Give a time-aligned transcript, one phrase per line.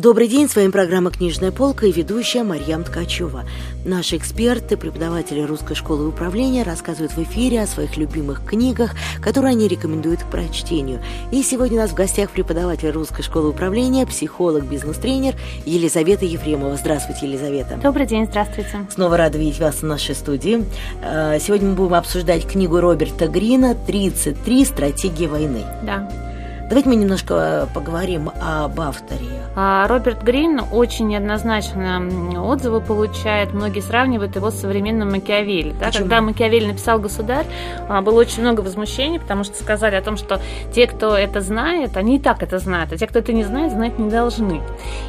[0.00, 3.44] Добрый день, с вами программа «Книжная полка» и ведущая Марьям Ткачева.
[3.84, 8.90] Наши эксперты, преподаватели Русской школы управления рассказывают в эфире о своих любимых книгах,
[9.22, 11.00] которые они рекомендуют к прочтению.
[11.30, 16.76] И сегодня у нас в гостях преподаватель Русской школы управления, психолог, бизнес-тренер Елизавета Ефремова.
[16.76, 17.78] Здравствуйте, Елизавета.
[17.80, 18.88] Добрый день, здравствуйте.
[18.92, 20.64] Снова рада видеть вас в нашей студии.
[21.04, 24.64] Э, сегодня мы будем обсуждать книгу Роберта Грина «33.
[24.64, 25.64] Стратегии войны».
[25.84, 26.33] Да.
[26.68, 29.26] Давайте мы немножко поговорим об авторе.
[29.54, 32.02] А, Роберт Грин очень неоднозначно
[32.42, 33.52] отзывы получает.
[33.52, 35.74] Многие сравнивают его с современным Макиавелли.
[35.78, 35.90] Да?
[35.90, 37.44] Когда Макиавелли написал «Государь»,
[37.88, 40.40] а, было очень много возмущений, потому что сказали о том, что
[40.74, 43.72] те, кто это знает, они и так это знают, а те, кто это не знает,
[43.72, 44.62] знать не должны.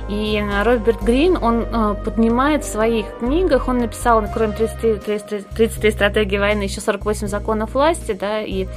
[0.09, 1.65] И э, Роберт Грин, он
[2.03, 5.19] поднимает в своих книгах, он написал, кроме 33,
[5.55, 8.67] 33 стратегии войны, еще 48 законов власти, да, и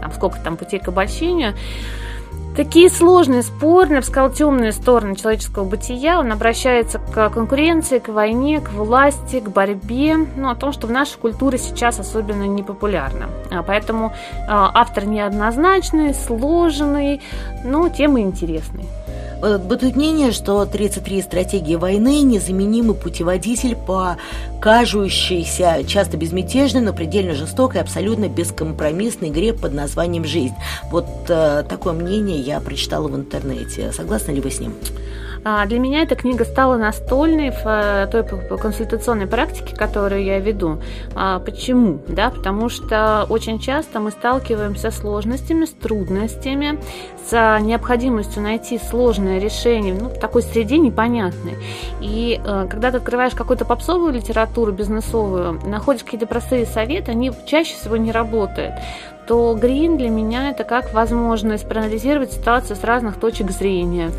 [0.00, 1.54] там, сколько там путей к обольщению,
[2.56, 6.18] Такие сложные, спорные, я темные стороны человеческого бытия.
[6.18, 10.16] Он обращается к конкуренции, к войне, к власти, к борьбе.
[10.16, 13.28] Ну, о том, что в нашей культуре сейчас особенно не популярно.
[13.50, 14.14] А, поэтому
[14.48, 17.20] а, автор неоднозначный, сложный,
[17.62, 18.86] но тема интересная.
[19.42, 24.16] Э, бытует мнение, что 33 стратегии войны– незаменимый путеводитель по
[24.60, 30.54] кажущейся часто безмятежной, но предельно жестокой, абсолютно бескомпромиссной игре под названием «Жизнь».
[30.90, 33.92] Вот э, такое мнение я прочитала в интернете.
[33.92, 34.74] Согласны ли вы с ним?
[35.48, 38.24] А, для меня эта книга стала настольной в э, той
[38.58, 40.80] консультационной практике, которую я веду.
[41.14, 42.00] А, почему?
[42.08, 46.80] Да, потому что очень часто мы сталкиваемся с сложностями, с трудностями,
[47.30, 51.54] с необходимостью найти сложное решение ну, в такой среде непонятной.
[52.00, 57.76] И э, когда ты открываешь какую-то попсовую литературу, бизнесовую, находишь какие-то простые советы, они чаще
[57.76, 58.74] всего не работают
[59.26, 64.10] то Грин для меня это как возможность проанализировать ситуацию с разных точек зрения,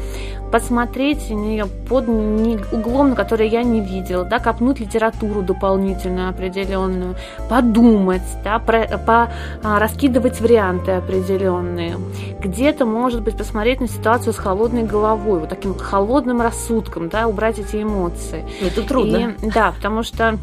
[0.52, 7.16] посмотреть на нее под углом, на который я не видела, да, копнуть литературу дополнительную определенную,
[7.50, 9.32] подумать, да, про, по,
[9.64, 11.98] а, раскидывать варианты определенные.
[12.40, 17.60] Где-то, может быть, посмотреть на ситуацию с холодной головой, вот таким холодным рассудком, да, убрать
[17.60, 18.46] эти эмоции.
[18.62, 19.36] Это трудно.
[19.42, 20.38] И, да, потому что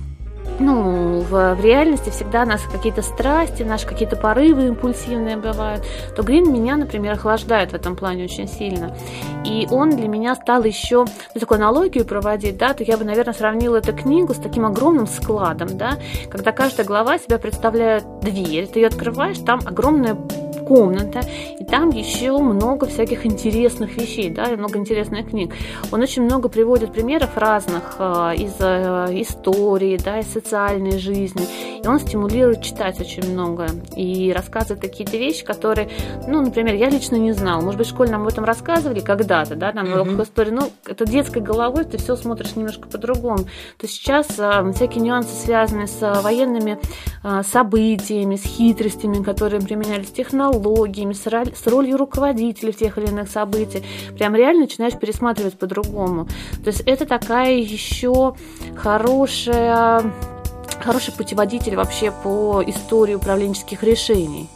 [0.59, 5.85] ну, в, в реальности всегда у нас какие-то страсти, наши какие-то порывы импульсивные бывают,
[6.15, 8.97] то Грин меня, например, охлаждает в этом плане очень сильно.
[9.45, 13.35] И он для меня стал еще, ну, такую аналогию проводить, да, то я бы, наверное,
[13.35, 15.99] сравнила эту книгу с таким огромным складом, да,
[16.31, 20.17] когда каждая глава себя представляет дверь, ты ее открываешь, там огромная
[20.65, 21.21] комната,
[21.59, 25.55] и там еще много всяких интересных вещей, да, и много интересных книг.
[25.93, 31.47] Он очень много приводит примеров разных э, из э, истории, да, из социальной жизни,
[31.83, 33.67] и он стимулирует читать очень много
[33.97, 35.89] и рассказывает какие-то вещи, которые,
[36.27, 37.61] ну, например, я лично не знала.
[37.61, 40.23] Может быть, в школе нам об этом рассказывали когда-то, да, там mm-hmm.
[40.23, 43.45] истории, ну, это детской головой, ты все смотришь немножко по-другому.
[43.79, 46.79] То сейчас э, всякие нюансы, связанные с военными
[47.43, 53.31] событиями, с хитростями, которые применялись технологии, технологиями, с, с ролью руководителя в тех или иных
[53.31, 53.85] событиях.
[54.17, 56.27] Прям реально начинаешь пересматривать по-другому.
[56.63, 58.35] То есть это такая еще
[58.77, 60.13] хорошая,
[60.83, 64.49] хороший путеводитель вообще по истории управленческих решений.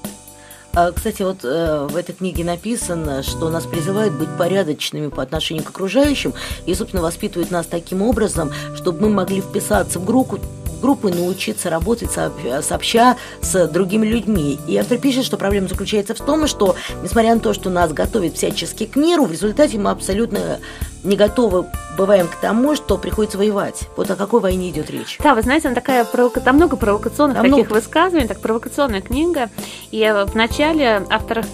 [0.74, 5.64] А, кстати, вот э, в этой книге написано, что нас призывают быть порядочными по отношению
[5.64, 6.34] к окружающим
[6.66, 10.38] и, собственно, воспитывают нас таким образом, чтобы мы могли вписаться в группу,
[10.80, 14.58] группы научиться работать сообща с другими людьми.
[14.66, 18.34] И автор пишет, что проблема заключается в том, что, несмотря на то, что нас готовят
[18.36, 20.58] всячески к миру, в результате мы абсолютно
[21.04, 23.82] не готовы бываем к тому, что приходится воевать.
[23.96, 25.18] Вот о какой войне идет речь?
[25.22, 26.40] Да, вы знаете, она такая провока...
[26.40, 27.74] там много провокационных там таких много.
[27.74, 29.48] высказываний, так провокационная книга.
[29.90, 31.44] И в начале автор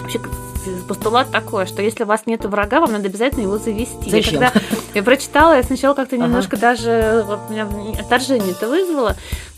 [0.00, 0.18] вообще
[0.88, 4.10] постулат такой, что если у вас нет врага, вам надо обязательно его завести.
[4.10, 4.40] Зачем?
[4.40, 4.62] Я, когда
[4.94, 6.60] я прочитала, я сначала как-то немножко ага.
[6.60, 7.68] даже вот, меня
[7.98, 9.16] отторжение это вызвало,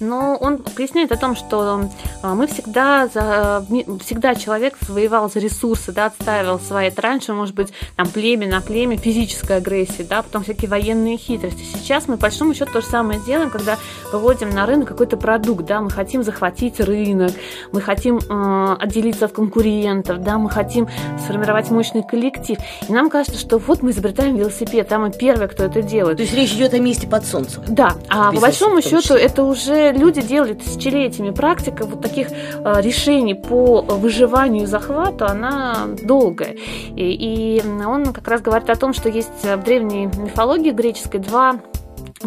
[0.09, 1.89] но он поясняет о том, что
[2.23, 3.65] а, мы всегда, за,
[4.01, 6.89] всегда человек воевал за ресурсы, да, отстаивал свои.
[6.89, 11.63] Это раньше, может быть, там племя на племя, физическая агрессия, да, потом всякие военные хитрости.
[11.63, 13.79] Сейчас мы, по большому счету, то же самое делаем, когда
[14.13, 17.33] выводим на рынок какой-то продукт, да, мы хотим захватить рынок,
[17.73, 20.89] мы хотим э, отделиться от конкурентов, да, мы хотим
[21.23, 22.59] сформировать мощный коллектив.
[22.89, 26.17] И нам кажется, что вот мы изобретаем велосипед, а мы первые, кто это делает.
[26.17, 27.63] То есть речь идет о месте под солнцем.
[27.69, 31.31] Да, а по большому счету это уже люди делали тысячелетиями.
[31.31, 36.57] Практика вот таких э, решений по выживанию и захвату, она долгая.
[36.97, 41.61] И, и он как раз говорит о том, что есть в древней мифологии греческой два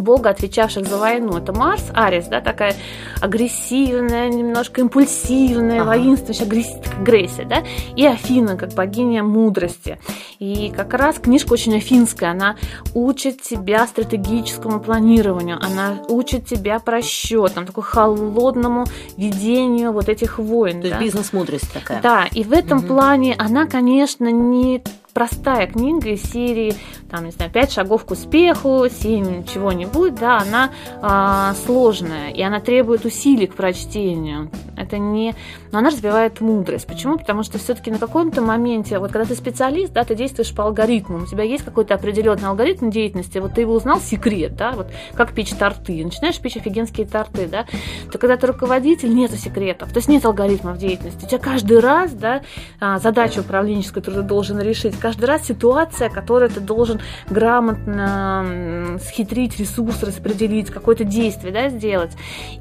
[0.02, 1.38] бога, отвечавших за войну.
[1.38, 2.76] Это Марс, Арис, да, такая
[3.22, 5.92] агрессивная, немножко импульсивная, ага.
[5.92, 6.66] воинственная,
[7.00, 7.64] агрессия, да,
[7.96, 10.00] и Афина, как богиня мудрости.
[10.40, 12.56] И как раз книжка очень афинская, она
[12.94, 18.86] учит тебя стратегическому планированию, она учит тебя просчетам, такой холодному
[19.18, 20.82] ведению вот этих войн.
[20.82, 20.96] То да?
[20.96, 22.02] есть бизнес-мудрость такая.
[22.02, 22.88] Да, и в этом угу.
[22.88, 24.84] плане она, конечно, не
[25.18, 26.76] простая книга из серии,
[27.10, 30.70] там, не знаю, пять шагов к успеху, семь чего-нибудь, да, она
[31.02, 34.52] а, сложная, и она требует усилий к прочтению.
[34.76, 35.34] Это не...
[35.72, 36.86] Но она развивает мудрость.
[36.86, 37.18] Почему?
[37.18, 41.24] Потому что все-таки на каком-то моменте, вот когда ты специалист, да, ты действуешь по алгоритмам,
[41.24, 45.34] у тебя есть какой-то определенный алгоритм деятельности, вот ты его узнал, секрет, да, вот как
[45.34, 47.66] печь торты, начинаешь печь офигенские торты, да,
[48.12, 51.26] то когда ты руководитель, нет секретов, то есть нет алгоритмов деятельности.
[51.26, 52.44] У тебя каждый раз, да,
[52.80, 57.00] а, задачу управленческую, которую ты должен решить, каждый раз ситуация, которую ты должен
[57.30, 62.12] грамотно схитрить, ресурс распределить, какое-то действие да, сделать.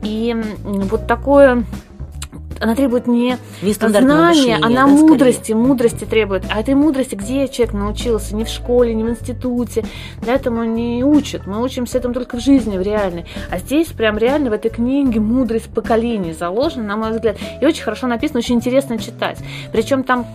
[0.01, 0.33] И
[0.63, 1.65] вот такое
[2.61, 5.57] она требует не знания, она да, мудрости, скорее.
[5.57, 6.45] мудрости требует.
[6.51, 8.35] А этой мудрости где человек научился?
[8.35, 9.85] Не в школе, не в институте.
[10.23, 11.47] Для этому не учат.
[11.47, 13.27] Мы учимся этому только в жизни, в реальной.
[13.51, 17.37] А здесь прям реально в этой книге мудрость поколений заложена, на мой взгляд.
[17.61, 19.39] И очень хорошо написано, очень интересно читать.
[19.73, 20.27] Причем там,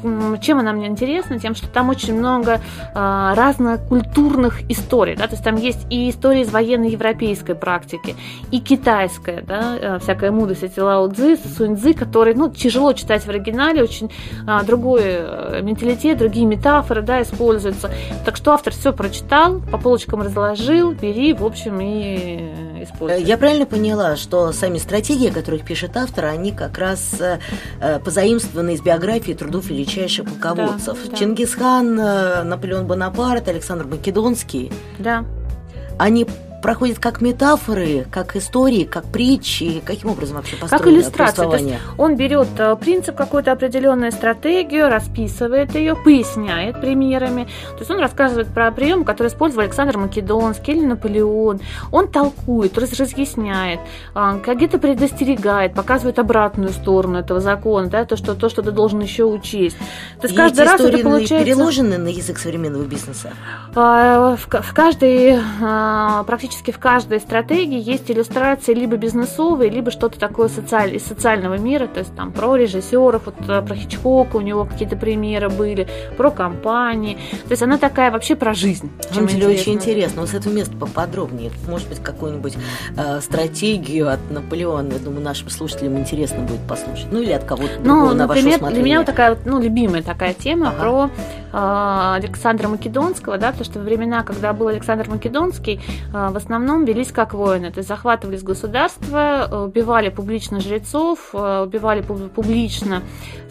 [0.42, 1.40] чем она мне интересна?
[1.40, 2.62] Тем, что там очень много
[2.94, 5.16] э, разных культурных историй.
[5.16, 5.28] Да?
[5.28, 8.16] То есть там есть и истории из военной европейской практики,
[8.52, 13.24] и китайская, да, э, всякая мудрость, эти Лао Цзы, Сунь Цзы, который, ну, тяжело читать
[13.24, 14.12] в оригинале, очень
[14.46, 17.90] а, другой э, менталитет, другие метафоры, да, используются.
[18.26, 23.24] Так что автор все прочитал, по полочкам разложил, бери, в общем, и э, используй.
[23.24, 28.74] Я правильно поняла, что сами стратегии, о которых пишет автор, они как раз э, позаимствованы
[28.74, 30.98] из биографии трудов величайших полководцев.
[31.06, 31.16] Да, да.
[31.18, 31.96] Чингисхан,
[32.50, 34.70] Наполеон Бонапарт, Александр Македонский.
[35.00, 35.24] Да.
[35.98, 36.28] Они
[36.62, 41.50] проходит как метафоры, как истории, как притчи, каким образом вообще построено Как иллюстрация.
[41.50, 47.46] То есть он берет э, принцип какую-то определенную стратегию, расписывает ее, поясняет примерами.
[47.72, 51.60] То есть он рассказывает про прием, который использовал Александр Македонский или Наполеон.
[51.92, 53.80] Он толкует, разъясняет,
[54.16, 59.00] э, где-то предостерегает, показывает обратную сторону этого закона, да, то, что, то, что ты должен
[59.00, 59.78] еще учесть.
[60.20, 61.44] То есть И каждый раз это получается...
[61.44, 63.32] переложены на язык современного бизнеса?
[63.76, 65.40] Э, в, в каждой
[66.26, 71.58] практически практически в каждой стратегии есть иллюстрации либо бизнесовые, либо что-то такое социаль, из социального
[71.58, 75.88] мира, то есть там про режиссеров, вот э, про Хичкока у него какие-то примеры были,
[76.18, 77.18] про компании.
[77.46, 78.92] То есть она такая вообще про жизнь.
[79.14, 80.22] Чем деле очень интересно.
[80.22, 81.52] Вот с этого места поподробнее.
[81.70, 82.58] Может быть, какую-нибудь
[82.98, 84.92] э, стратегию от Наполеона.
[84.92, 87.08] Я думаю, нашим слушателям интересно будет послушать.
[87.12, 90.04] Ну или от кого-то ну, другого, на например, ваше Для меня вот такая ну, любимая
[90.04, 90.80] такая тема ага.
[90.82, 91.10] про
[91.54, 95.80] э, Александра Македонского, да, потому что времена, когда был Александр Македонский,
[96.14, 102.02] э, основном велись как воины, то есть захватывались государства, э, убивали публично жрецов, э, убивали
[102.02, 103.04] публично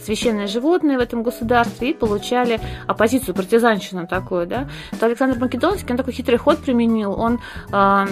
[0.05, 5.97] священные животные в этом государстве и получали оппозицию, партизанщину такую, да, то Александр Македонский, он
[5.97, 7.39] такой хитрый ход применил, он
[7.73, 8.07] э,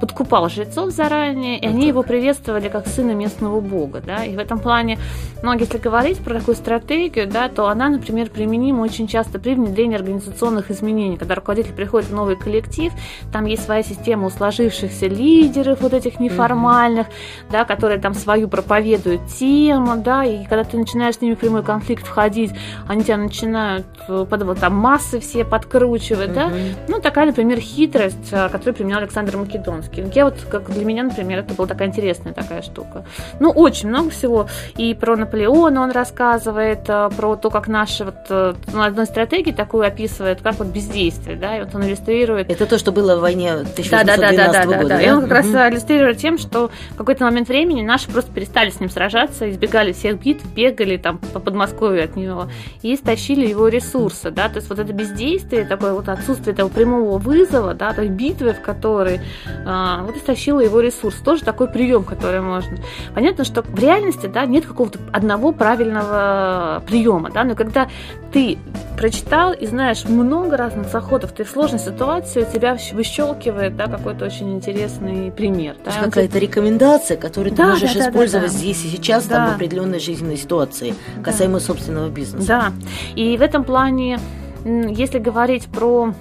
[0.00, 4.58] подкупал жрецов заранее, и они его приветствовали как сына местного бога, да, и в этом
[4.58, 4.98] плане,
[5.42, 9.96] ну, если говорить про такую стратегию, да, то она, например, применима очень часто при внедрении
[9.96, 12.92] организационных изменений, когда руководитель приходит в новый коллектив,
[13.32, 17.52] там есть своя система у сложившихся лидеров, вот этих неформальных, mm-hmm.
[17.52, 21.62] да, которые там свою проповедуют тему, да, и когда ты начинаешь с ними в прямой
[21.62, 22.52] конфликт входить,
[22.88, 26.34] они тебя начинают э, под вот там массы все подкручивать, mm-hmm.
[26.34, 26.50] да,
[26.88, 30.04] ну, такая, например, хитрость, э, которую применял Александр Македонский.
[30.14, 33.04] Я вот, как для меня, например, это была такая интересная такая штука.
[33.38, 38.16] Ну, очень много всего, и про Наполеона он рассказывает, э, про то, как наши вот,
[38.28, 42.50] ну, одной стратегии такую описывает, как вот бездействие, да, и вот он иллюстрирует.
[42.50, 44.88] Это то, что было в войне 1800 да, да, да, да, года.
[44.88, 45.02] Да, да.
[45.02, 48.80] И он как раз иллюстрирует тем, что в какой-то момент времени наши просто перестали с
[48.80, 52.48] ним сражаться, избегали всех битв, бегали там по Подмосковью от него
[52.82, 57.18] и стащили его ресурсы, да, то есть вот это бездействие, такое вот отсутствие этого прямого
[57.18, 59.20] вызова, да, той битвы, в которой
[59.66, 62.78] а, вот истощило его ресурс, тоже такой прием, который можно.
[63.14, 67.88] Понятно, что в реальности, да, нет какого-то одного правильного приема, да, но когда
[68.32, 68.58] ты
[68.96, 74.54] прочитал и знаешь много разных заходов, ты в сложной ситуации, тебя выщелкивает, да, какой-то очень
[74.54, 75.76] интересный пример.
[75.84, 75.92] Да?
[76.04, 79.36] какая-то рекомендация, которую да, ты можешь да, использовать да, да, здесь и сейчас да.
[79.36, 81.64] там, в определенной жизненной ситуации, касаемо да.
[81.64, 82.46] собственного бизнеса.
[82.46, 82.72] Да,
[83.14, 84.18] и в этом плане,
[84.64, 86.14] если говорить про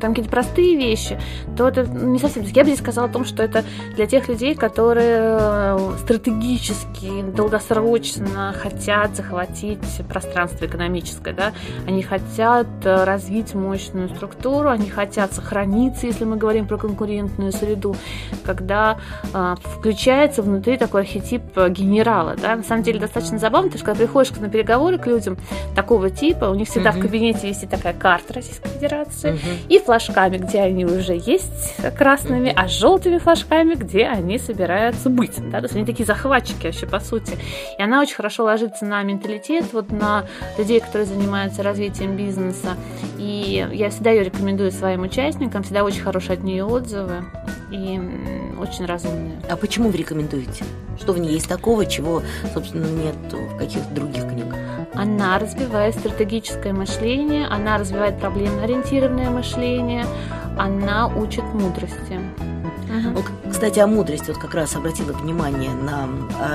[0.00, 1.18] там какие-то простые вещи,
[1.56, 2.42] то это не совсем.
[2.44, 8.52] Я бы здесь сказала о том, что это для тех людей, которые э, стратегически, долгосрочно
[8.52, 11.52] хотят захватить пространство экономическое, да,
[11.86, 17.96] они хотят э, развить мощную структуру, они хотят сохраниться, если мы говорим про конкурентную среду,
[18.44, 18.98] когда
[19.32, 24.04] э, включается внутри такой архетип генерала, да, на самом деле достаточно забавно, потому что когда
[24.04, 25.36] приходишь на переговоры к людям
[25.74, 26.98] такого типа, у них всегда uh-huh.
[26.98, 29.66] в кабинете висит такая карта Российской Федерации uh-huh.
[29.68, 35.58] и флажками, где они уже есть красными, а желтыми флажками, где они собираются быть, да,
[35.58, 37.36] то есть они такие захватчики вообще по сути,
[37.78, 40.24] и она очень хорошо ложится на менталитет, вот на
[40.58, 42.76] людей, которые занимаются развитием бизнеса,
[43.18, 47.24] и я всегда ее рекомендую своим участникам, всегда очень хорошие от нее отзывы
[47.74, 48.00] и
[48.58, 49.40] очень разумная.
[49.50, 50.64] А почему вы рекомендуете?
[50.98, 54.56] Что в ней есть такого, чего, собственно, нет в каких-то других книгах?
[54.94, 60.06] Она развивает стратегическое мышление, она развивает проблемно-ориентированное мышление,
[60.56, 62.20] она учит мудрости.
[62.94, 63.12] Uh-huh.
[63.14, 64.30] Вот, кстати, о мудрости.
[64.30, 66.08] Вот как раз обратила внимание на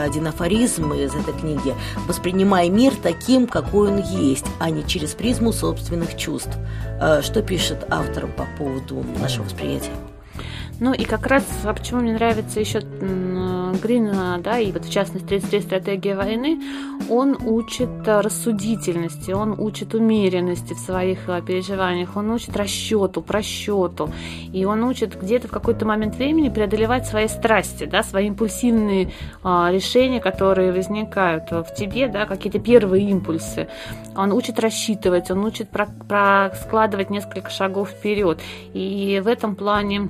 [0.06, 1.76] один афоризм из этой книги.
[2.08, 6.58] «Воспринимай мир таким, какой он есть, а не через призму собственных чувств».
[7.02, 9.92] А, что пишет автор по поводу нашего восприятия?
[10.80, 12.82] Ну и как раз, а почему мне нравится еще
[13.82, 16.60] Грина, да, и вот в частности 33 стратегия войны,
[17.10, 24.12] он учит рассудительности, он учит умеренности в своих а, переживаниях, он учит расчету, просчету,
[24.52, 29.12] и он учит где-то в какой-то момент времени преодолевать свои страсти, да, свои импульсивные
[29.44, 33.68] а, решения, которые возникают в тебе, да, какие-то первые импульсы.
[34.16, 38.40] Он учит рассчитывать, он учит про, про складывать несколько шагов вперед.
[38.74, 40.10] И в этом плане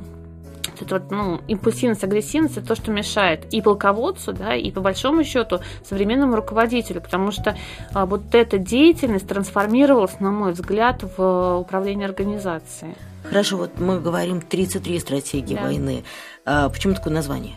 [0.82, 5.24] это вот, ну, импульсивность, агрессивность, это то, что мешает и полководцу, да, и по большому
[5.24, 7.58] счету современному руководителю, потому что
[7.94, 12.96] а, вот эта деятельность трансформировалась, на мой взгляд, в управление организацией.
[13.24, 15.64] Хорошо, вот мы говорим 33 стратегии да.
[15.64, 16.04] войны.
[16.46, 17.56] А почему такое название?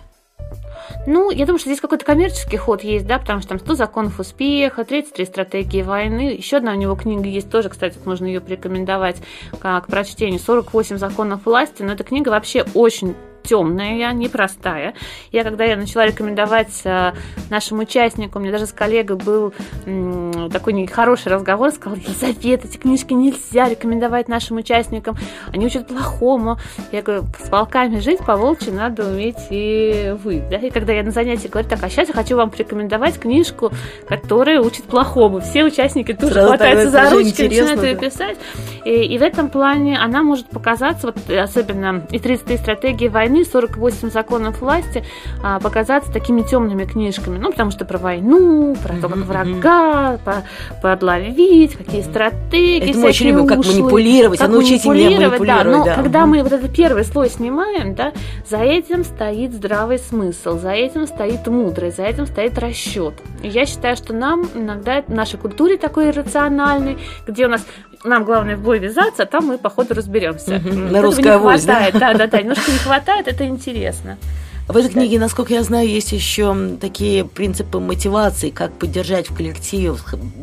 [1.05, 4.21] Ну, я думаю, что здесь какой-то коммерческий ход есть, да, потому что там 100 законов
[4.21, 6.35] успеха, 33 стратегии войны.
[6.37, 9.17] Еще одна у него книга есть тоже, кстати, можно ее порекомендовать
[9.59, 10.39] как прочтение.
[10.39, 11.83] 48 законов власти.
[11.83, 14.95] Но эта книга вообще очень темная, непростая.
[15.31, 17.13] Я, когда я начала рекомендовать э,
[17.51, 19.53] нашим участникам, у меня даже с коллегой был
[20.53, 25.17] такой нехороший разговор, сказал, Елизавета, эти книжки нельзя рекомендовать нашим участникам,
[25.53, 26.59] они учат плохому.
[26.91, 30.43] Я говорю, с волками жить по волчьи надо уметь и вы.
[30.51, 30.59] Да?
[30.59, 33.73] И когда я на занятии говорю, так, а сейчас я хочу вам порекомендовать книжку,
[34.09, 35.41] которая учит плохому.
[35.41, 38.37] Все участники тут же хватаются за ручки, начинают ее писать.
[38.85, 43.45] И, и в этом плане она может показаться, вот особенно и 33 стратегии войны, войны,
[43.45, 45.05] 48 законов власти
[45.43, 47.39] а, показаться такими темными книжками.
[47.39, 50.45] Ну, потому что про войну, про то, как врага по,
[50.83, 52.91] подловить, какие стратегии.
[52.91, 55.65] Это мы очень любим, как манипулировать, как а научите манипулировать, меня манипулировать.
[55.65, 55.95] Да, но да.
[55.95, 58.13] когда мы вот этот первый слой снимаем, да,
[58.49, 63.15] за этим стоит здравый смысл, за этим стоит мудрость, за этим стоит расчет.
[63.43, 67.65] И я считаю, что нам иногда в нашей культуре такой иррациональной, где у нас
[68.05, 70.57] нам главное в бой вязаться, а там мы, походу, разберемся.
[70.57, 70.75] Угу.
[70.75, 72.15] На русскую хватает, да?
[72.15, 74.19] Да, да, немножко не хватает, это интересно.
[74.69, 79.95] В этой книге, насколько я знаю, есть еще такие принципы мотивации, как поддержать в коллективе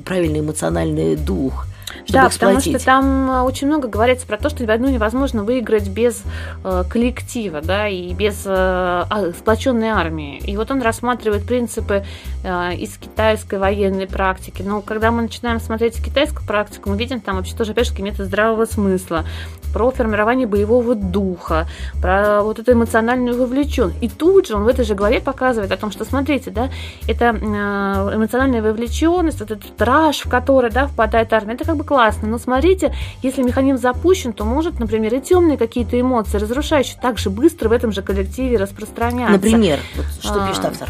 [0.06, 1.66] правильный эмоциональный дух–
[2.08, 6.24] да, потому что там э, очень много говорится про то, что войну невозможно выиграть без
[6.64, 10.38] э, коллектива, да, и без э, а, сплоченной армии.
[10.46, 12.06] И вот он рассматривает принципы
[12.44, 14.62] э, из китайской военной практики.
[14.62, 18.28] Но когда мы начинаем смотреть китайскую практику, мы видим там вообще тоже, опять же, метод
[18.28, 19.26] здравого смысла,
[19.74, 21.68] про формирование боевого духа,
[22.02, 23.98] про вот эту эмоциональную вовлеченность.
[24.02, 26.70] И тут же он в этой же главе показывает о том, что, смотрите, да,
[27.08, 31.84] это э, эмоциональная вовлеченность, вот этот раж, в который, да, впадает армия, это как бы
[31.84, 32.28] классно.
[32.28, 32.94] Но смотрите,
[33.24, 37.72] если механизм запущен, то может, например, и темные какие-то эмоции, разрушающие, так же быстро в
[37.72, 39.34] этом же коллективе распространяться.
[39.34, 40.90] Например, вот что пишет а, автор?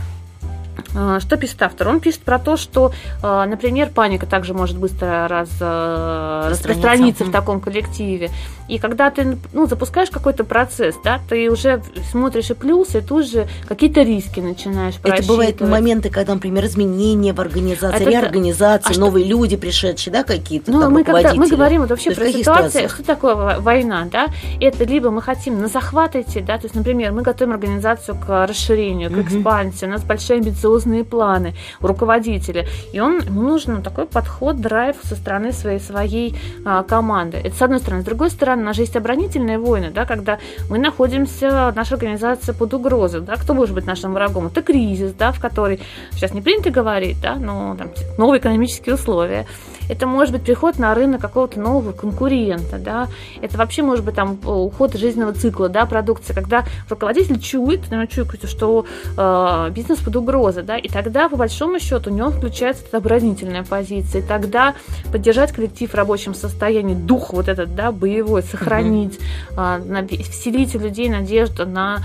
[0.96, 1.88] А, что пишет автор?
[1.88, 2.92] Он пишет про то, что,
[3.22, 7.26] а, например, паника также может быстро раз, э, распространиться.
[7.26, 8.32] в таком коллективе.
[8.68, 11.82] И когда ты ну, запускаешь какой-то процесс, да, ты уже
[12.12, 17.34] смотришь и плюсы, и тут же какие-то риски начинаешь Это бывают моменты, когда, например, изменения
[17.34, 18.10] в организации, Это...
[18.10, 19.36] реорганизация, а новые что...
[19.36, 23.60] люди пришедшие, да, какие-то ну, мы, когда, мы говорим вот вообще про ситуацию, что такое
[23.60, 24.28] война, да,
[24.60, 28.48] это либо мы хотим на захват идти, да, то есть, например, мы готовим организацию к
[28.48, 32.66] расширению, к экспансии, у нас большая амбициозность амбициозные планы у руководителя.
[32.94, 37.38] И он, ему нужен такой подход, драйв со стороны своей, своей а, команды.
[37.38, 38.02] Это с одной стороны.
[38.02, 42.54] С другой стороны, у нас же есть оборонительные войны, да, когда мы находимся, наша организация
[42.54, 43.22] под угрозой.
[43.22, 44.48] Да, кто может быть нашим врагом?
[44.48, 45.80] Это кризис, да, в который
[46.12, 49.46] сейчас не принято говорить, да, но там, новые экономические условия.
[49.90, 53.08] Это может быть приход на рынок какого-то нового конкурента, да.
[53.42, 58.30] Это вообще может быть там уход жизненного цикла, да, продукции, когда руководитель чует, наверное, чует,
[58.48, 58.86] что
[59.18, 63.64] э, бизнес под угрозой, да, и тогда, по большому счету, у него включается эта оборонительная
[63.64, 64.76] позиция, и тогда
[65.12, 69.20] поддержать коллектив в рабочем состоянии, дух вот этот, да, боевой, сохранить,
[69.58, 70.08] mm-hmm.
[70.12, 72.04] э, вселить у людей надежду на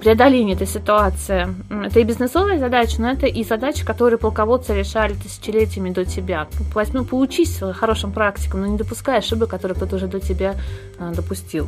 [0.00, 1.48] преодоление этой ситуации.
[1.68, 6.46] Это и бизнесовая задача, но это и задача, которую полководцы решали тысячелетиями до тебя.
[6.74, 10.54] Возьми, поучись хорошим практикам, но не допускай ошибок, которые кто-то уже до тебя
[11.00, 11.66] а, допустил.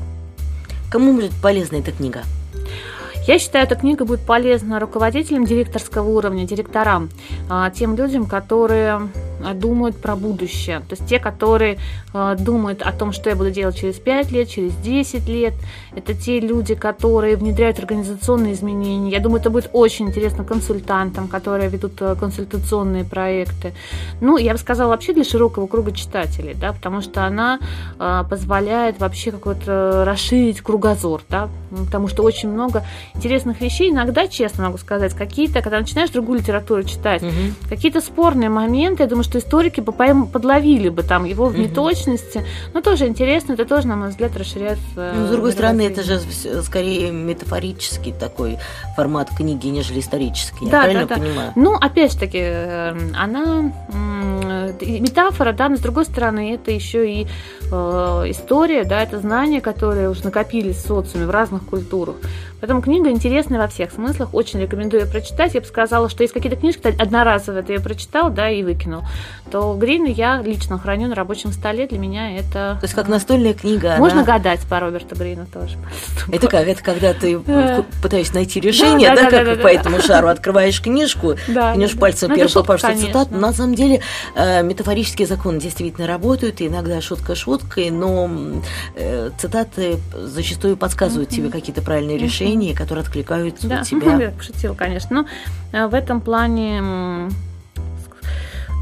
[0.88, 2.22] Кому будет полезна эта книга?
[3.26, 7.10] Я считаю, эта книга будет полезна руководителям директорского уровня, директорам,
[7.50, 9.08] а, тем людям, которые
[9.54, 10.80] думают про будущее.
[10.80, 11.78] То есть те, которые
[12.14, 15.54] э, думают о том, что я буду делать через 5 лет, через 10 лет.
[15.94, 19.10] Это те люди, которые внедряют организационные изменения.
[19.10, 23.72] Я думаю, это будет очень интересно консультантам, которые ведут э, консультационные проекты.
[24.20, 27.58] Ну, я бы сказала, вообще для широкого круга читателей, да, потому что она
[27.98, 32.84] э, позволяет вообще какой-то расширить кругозор, да, потому что очень много
[33.14, 33.90] интересных вещей.
[33.90, 37.32] Иногда, честно могу сказать, какие-то, когда начинаешь другую литературу читать, угу.
[37.68, 42.44] какие-то спорные моменты, я думаю, что историки бы подловили бы там его в неточности.
[42.72, 44.78] Но тоже интересно, это тоже, на мой взгляд, расширяет...
[44.96, 46.20] Э, ну, с другой стороны, это же
[46.62, 48.58] скорее метафорический такой
[48.96, 50.66] формат книги, нежели исторический.
[50.68, 51.20] Да, Я правильно да, да.
[51.20, 51.52] понимаю?
[51.56, 53.72] Ну, опять же таки, э, она
[54.80, 57.26] метафора, да, но с другой стороны, это еще и
[57.70, 57.74] э,
[58.28, 62.16] история, да, это знания, которые уже накопились в социуме в разных культурах.
[62.60, 65.54] Поэтому книга интересная во всех смыслах, очень рекомендую ее прочитать.
[65.54, 69.02] Я бы сказала, что есть какие-то книжки, одноразовые ты ее прочитал, да, и выкинул,
[69.50, 72.78] то Грин я лично храню на рабочем столе, для меня это...
[72.80, 74.32] То есть как настольная книга, Можно она...
[74.32, 75.76] гадать по Роберту Грину тоже.
[76.32, 76.66] Это как?
[76.66, 77.38] Это когда ты
[78.02, 80.28] пытаешься найти решение, да, как по этому шару.
[80.28, 83.34] Открываешь книжку, кнешь пальцем ну, первую попавшую цитату.
[83.34, 84.00] На самом деле
[84.34, 88.30] э, метафорические законы действительно работают, и иногда шутка шуткой, но
[88.94, 93.80] э, цитаты зачастую подсказывают тебе какие-то правильные решения решения, которые откликаются да.
[93.80, 94.16] у тебя.
[94.16, 95.26] Я пошутила, конечно.
[95.72, 97.30] Но э, в этом плане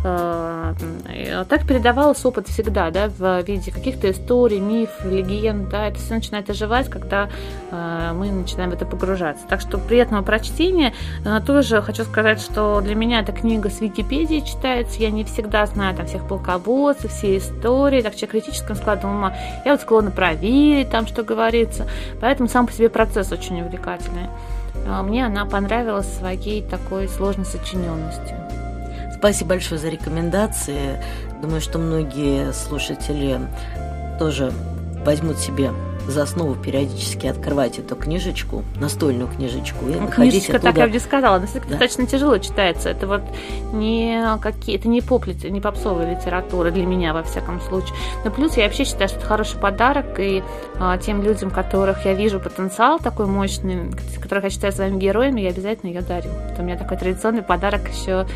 [0.05, 6.51] так передавалось опыт всегда, да, в виде каких-то историй, миф, легенд, да, это все начинает
[6.51, 7.31] оживать, когда
[7.71, 9.47] э, мы начинаем в это погружаться.
[9.49, 10.93] Так что приятного прочтения.
[11.47, 15.97] Тоже хочу сказать, что для меня эта книга с Википедии читается, я не всегда знаю
[15.97, 21.07] там всех полководцев, все истории, так что критическим складом ума я вот склонна проверить там,
[21.07, 21.87] что говорится,
[22.21, 24.29] поэтому сам по себе процесс очень увлекательный.
[25.03, 28.44] Мне она понравилась своей такой сложной сочиненностью.
[29.25, 31.03] Спасибо большое за рекомендации.
[31.41, 33.41] Думаю, что многие слушатели
[34.19, 34.53] тоже
[35.03, 35.71] возьмут себе
[36.07, 40.73] за основу периодически открывать эту книжечку, настольную книжечку, и ну, Книжечка, оттуда...
[40.73, 41.61] так я бы не сказала, она да.
[41.61, 42.91] достаточно тяжело читается.
[42.91, 43.23] Это вот
[43.73, 47.97] не какие это не поп, не попсовая литература для меня, во всяком случае.
[48.27, 50.43] Но плюс я вообще считаю, что это хороший подарок, и
[50.79, 55.49] а, тем людям, которых я вижу потенциал такой мощный, которых я считаю своими героями, я
[55.49, 56.29] обязательно ее дарю.
[56.53, 58.27] Это у меня такой традиционный подарок еще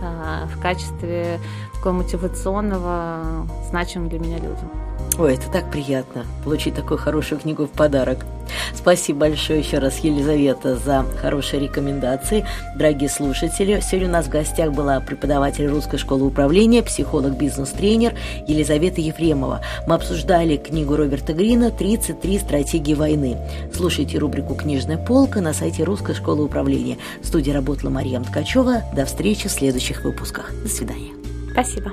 [0.00, 1.40] в качестве
[1.74, 4.87] такого мотивационного, значимого для меня людям.
[5.18, 8.24] Ой, это так приятно получить такую хорошую книгу в подарок.
[8.72, 12.46] Спасибо большое еще раз, Елизавета, за хорошие рекомендации.
[12.76, 18.14] Дорогие слушатели, сегодня у нас в гостях была преподаватель Русской школы управления, психолог, бизнес-тренер
[18.46, 19.60] Елизавета Ефремова.
[19.88, 23.36] Мы обсуждали книгу Роберта Грина «33 стратегии войны».
[23.74, 26.96] Слушайте рубрику «Книжная полка» на сайте Русской школы управления.
[27.22, 28.84] В студии работала Мария Ткачева.
[28.94, 30.52] До встречи в следующих выпусках.
[30.62, 31.12] До свидания.
[31.52, 31.92] Спасибо.